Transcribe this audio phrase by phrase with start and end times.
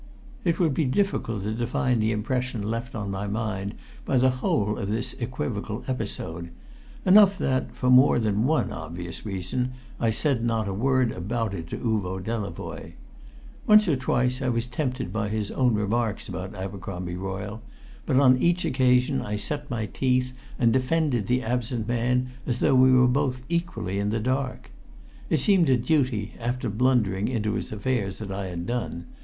[0.43, 4.79] It would be difficult to define the impression left upon my mind by the whole
[4.79, 6.49] of this equivocal episode;
[7.05, 11.67] enough that, for more than one obvious reason, I said not a word about it
[11.69, 12.93] to Uvo Delavoye.
[13.67, 17.61] Once or twice I was tempted by his own remarks about Abercromby Royle,
[18.07, 22.73] but on each occasion I set my teeth and defended the absent man as though
[22.73, 24.71] we were both equally in the dark.
[25.29, 29.05] It seemed a duty, after blundering into his affairs as I had done.